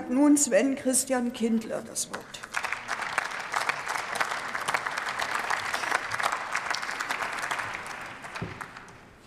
[0.00, 2.24] hat nun Sven Christian Kindler das Wort.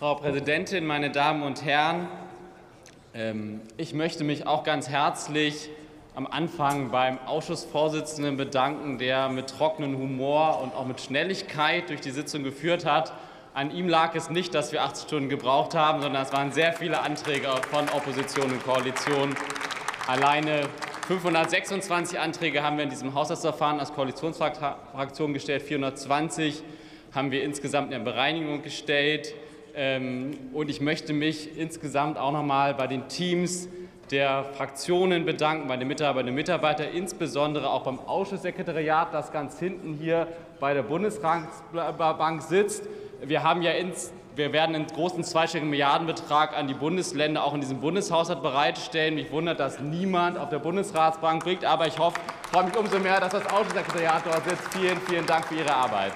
[0.00, 2.08] Frau Präsidentin, meine Damen und Herren!
[3.14, 5.70] Ähm, ich möchte mich auch ganz herzlich
[6.16, 12.10] am Anfang beim Ausschussvorsitzenden bedanken, der mit trockenem Humor und auch mit Schnelligkeit durch die
[12.10, 13.12] Sitzung geführt hat.
[13.52, 16.72] An ihm lag es nicht, dass wir acht Stunden gebraucht haben, sondern es waren sehr
[16.72, 19.36] viele Anträge von Opposition und Koalition.
[20.06, 20.68] Alleine
[21.06, 26.62] 526 Anträge haben wir in diesem Haushaltsverfahren als Koalitionsfraktion gestellt, 420
[27.14, 29.34] haben wir insgesamt in der Bereinigung gestellt.
[29.74, 33.66] Ähm, und ich möchte mich insgesamt auch noch mal bei den Teams
[34.10, 39.94] der Fraktionen bedanken, bei den Mitarbeiterinnen und Mitarbeitern, insbesondere auch beim Ausschusssekretariat, das ganz hinten
[39.94, 40.28] hier
[40.60, 41.48] bei der Bundesbank
[42.42, 42.84] sitzt.
[43.22, 47.60] Wir, haben ja ins, wir werden einen großen zweistelligen Milliardenbetrag an die Bundesländer auch in
[47.60, 49.14] diesem Bundeshaushalt bereitstellen.
[49.14, 52.18] Mich wundert, dass niemand auf der Bundesratsbank blickt, aber ich hoffe,
[52.50, 54.74] freue mich umso mehr, dass das Ausschusssekretariat dort sitzt.
[54.74, 56.12] Vielen, vielen Dank für Ihre Arbeit.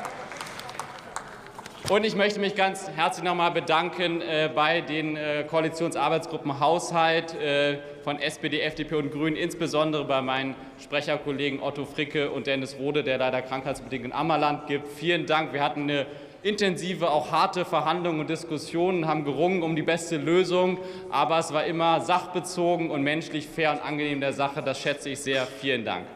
[1.88, 7.34] Und ich möchte mich ganz herzlich noch einmal bedanken äh, bei den äh, Koalitionsarbeitsgruppen Haushalt
[7.34, 13.04] äh, von SPD, FDP und Grünen, insbesondere bei meinen Sprecherkollegen Otto Fricke und Dennis Rode,
[13.04, 14.88] der leider krankheitsbedingt in Ammerland gibt.
[14.88, 15.54] Vielen Dank.
[15.54, 16.06] Wir hatten eine
[16.48, 20.78] intensive, auch harte Verhandlungen und Diskussionen, haben gerungen um die beste Lösung,
[21.10, 24.62] aber es war immer sachbezogen und menschlich fair und angenehm der Sache.
[24.62, 25.46] Das schätze ich sehr.
[25.46, 26.06] Vielen Dank.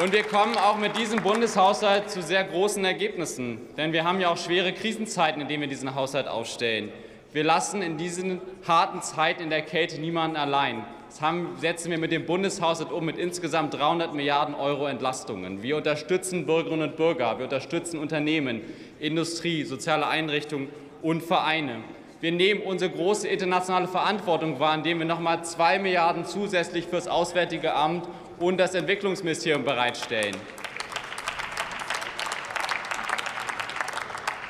[0.00, 3.58] Und wir kommen auch mit diesem Bundeshaushalt zu sehr großen Ergebnissen.
[3.76, 6.92] Denn wir haben ja auch schwere Krisenzeiten, in denen wir diesen Haushalt aufstellen.
[7.32, 10.84] Wir lassen in diesen harten Zeiten in der Kälte niemanden allein.
[11.08, 15.62] Das haben, setzen wir mit dem Bundeshaushalt um mit insgesamt 300 Milliarden Euro Entlastungen.
[15.62, 18.62] Wir unterstützen Bürgerinnen und Bürger, wir unterstützen Unternehmen,
[18.98, 20.68] Industrie, soziale Einrichtungen
[21.02, 21.82] und Vereine.
[22.20, 26.96] Wir nehmen unsere große internationale Verantwortung wahr, indem wir noch einmal zwei Milliarden zusätzlich für
[26.96, 30.34] das Auswärtige Amt und das Entwicklungsministerium bereitstellen.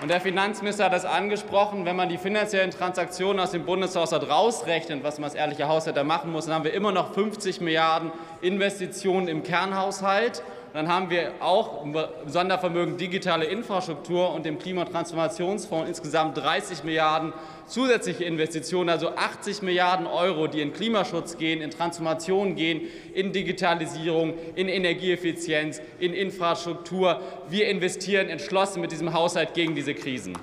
[0.01, 5.03] Und der Finanzminister hat das angesprochen, wenn man die finanziellen Transaktionen aus dem Bundeshaushalt rausrechnet,
[5.03, 9.27] was man als ehrlicher Haushalter machen muss, dann haben wir immer noch 50 Milliarden Investitionen
[9.27, 10.43] im Kernhaushalt.
[10.73, 11.97] Dann haben wir auch im
[12.27, 17.33] Sondervermögen digitale Infrastruktur und dem Klimatransformationsfonds insgesamt 30 Milliarden
[17.67, 22.83] zusätzliche Investitionen, also 80 Milliarden Euro, die in Klimaschutz gehen, in Transformation gehen,
[23.15, 27.21] in Digitalisierung, in Energieeffizienz, in Infrastruktur.
[27.49, 30.37] Wir investieren entschlossen mit diesem Haushalt gegen diese Krisen.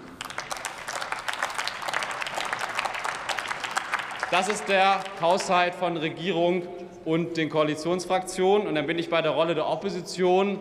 [4.37, 6.63] Das ist der Haushalt von Regierung
[7.05, 8.67] und den Koalitionsfraktionen.
[8.67, 10.59] Und dann bin ich bei der Rolle der Opposition.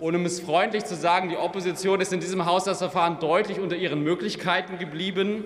[0.00, 4.02] Und um es freundlich zu sagen, die Opposition ist in diesem Haushaltsverfahren deutlich unter ihren
[4.02, 5.44] Möglichkeiten geblieben.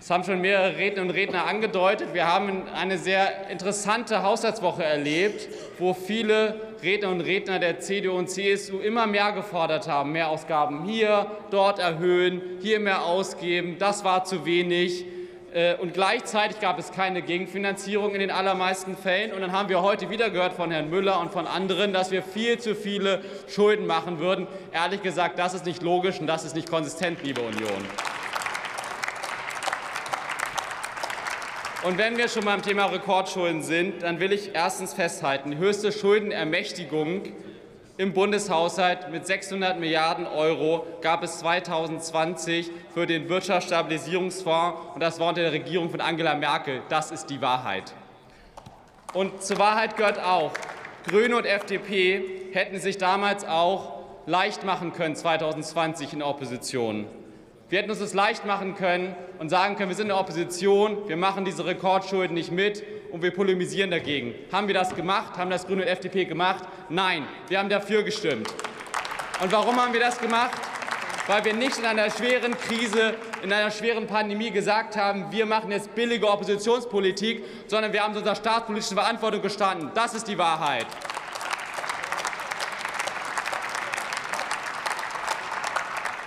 [0.00, 2.08] Das haben schon mehrere Redner und Redner angedeutet.
[2.12, 5.48] Wir haben eine sehr interessante Haushaltswoche erlebt,
[5.78, 10.10] wo viele Redner und Redner der CDU und CSU immer mehr gefordert haben.
[10.10, 13.76] Mehr Ausgaben hier, dort erhöhen, hier mehr ausgeben.
[13.78, 15.04] Das war zu wenig.
[15.52, 19.32] Äh, und gleichzeitig gab es keine Gegenfinanzierung in den allermeisten Fällen.
[19.32, 22.22] Und dann haben wir heute wieder gehört von Herrn Müller und von anderen, dass wir
[22.22, 24.46] viel zu viele Schulden machen würden.
[24.72, 27.84] Ehrlich gesagt, das ist nicht logisch und das ist nicht konsistent, liebe Union.
[31.84, 35.90] Und wenn wir schon beim Thema Rekordschulden sind, dann will ich erstens festhalten, die höchste
[35.90, 37.22] Schuldenermächtigung
[37.98, 45.28] im Bundeshaushalt mit 600 Milliarden Euro gab es 2020 für den Wirtschaftsstabilisierungsfonds, und das war
[45.28, 46.82] unter der Regierung von Angela Merkel.
[46.88, 47.92] Das ist die Wahrheit.
[49.12, 50.52] Und zur Wahrheit gehört auch,
[51.06, 52.22] Grüne und FDP
[52.52, 57.06] hätten sich damals auch leicht machen können 2020 in der Opposition.
[57.68, 61.08] Wir hätten uns das leicht machen können und sagen können, wir sind in der Opposition,
[61.08, 62.82] wir machen diese Rekordschulden nicht mit
[63.12, 64.34] und wir polemisieren dagegen.
[64.50, 65.36] Haben wir das gemacht?
[65.36, 66.64] Haben das Grüne und FDP gemacht?
[66.88, 68.52] Nein, wir haben dafür gestimmt.
[69.40, 70.52] Und warum haben wir das gemacht?
[71.26, 75.70] Weil wir nicht in einer schweren Krise, in einer schweren Pandemie gesagt haben, wir machen
[75.70, 79.90] jetzt billige Oppositionspolitik, sondern wir haben unserer staatspolitischen Verantwortung gestanden.
[79.94, 80.86] Das ist die Wahrheit.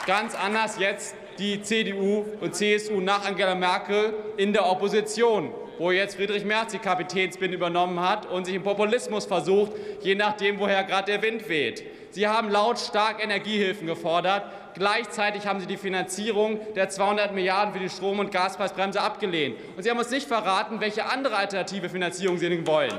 [0.06, 6.16] Ganz anders jetzt die CDU und CSU nach Angela Merkel in der Opposition, wo jetzt
[6.16, 11.12] Friedrich Merz die Kapitänsbinde übernommen hat und sich im Populismus versucht, je nachdem, woher gerade
[11.12, 11.83] der Wind weht.
[12.12, 14.44] Sie haben lautstark Energiehilfen gefordert.
[14.75, 19.57] Gleichzeitig haben Sie die Finanzierung der 200 Milliarden für die Strom- und Gaspreisbremse abgelehnt.
[19.75, 22.94] Und Sie haben uns nicht verraten, welche andere alternative Finanzierung Sie wollen.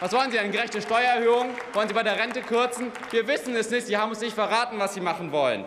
[0.00, 1.50] Was wollen Sie, eine gerechte Steuererhöhung?
[1.74, 2.90] Wollen Sie bei der Rente kürzen?
[3.10, 3.86] Wir wissen es nicht.
[3.86, 5.64] Sie haben uns nicht verraten, was Sie machen wollen.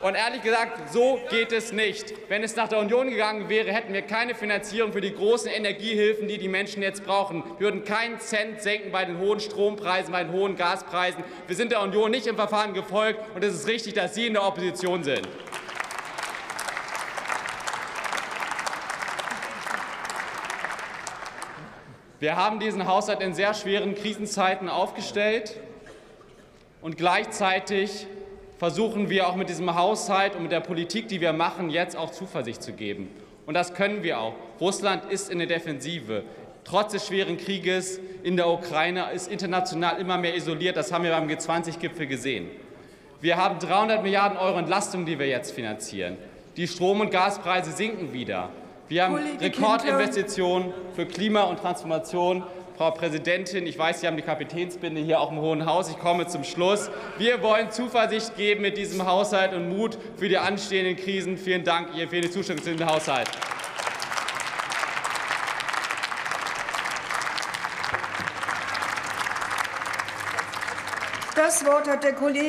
[0.00, 2.14] Und ehrlich gesagt, so geht es nicht.
[2.30, 6.26] Wenn es nach der Union gegangen wäre, hätten wir keine Finanzierung für die großen Energiehilfen,
[6.26, 7.44] die die Menschen jetzt brauchen.
[7.58, 11.22] Wir würden keinen Cent senken bei den hohen Strompreisen, bei den hohen Gaspreisen.
[11.46, 14.32] Wir sind der Union nicht im Verfahren gefolgt, und es ist richtig, dass Sie in
[14.32, 15.28] der Opposition sind.
[22.20, 25.56] Wir haben diesen Haushalt in sehr schweren Krisenzeiten aufgestellt
[26.80, 28.06] und gleichzeitig
[28.60, 32.10] versuchen wir auch mit diesem Haushalt und mit der Politik, die wir machen, jetzt auch
[32.10, 33.08] Zuversicht zu geben.
[33.46, 34.34] Und das können wir auch.
[34.60, 36.24] Russland ist in der Defensive.
[36.62, 40.76] Trotz des schweren Krieges in der Ukraine ist international immer mehr isoliert.
[40.76, 42.50] Das haben wir beim G20-Gipfel gesehen.
[43.22, 46.18] Wir haben 300 Milliarden Euro Entlastung, die wir jetzt finanzieren.
[46.58, 48.50] Die Strom- und Gaspreise sinken wieder.
[48.88, 52.42] Wir haben Rekordinvestitionen für Klima und Transformation.
[52.80, 55.90] Frau Präsidentin, ich weiß, Sie haben die Kapitänsbinde hier auch im Hohen Haus.
[55.90, 56.90] Ich komme zum Schluss.
[57.18, 61.36] Wir wollen Zuversicht geben mit diesem Haushalt und Mut für die anstehenden Krisen.
[61.36, 63.28] Vielen Dank für die Zustimmung zu diesem Haushalt.
[71.36, 72.38] Das Wort hat der Kollege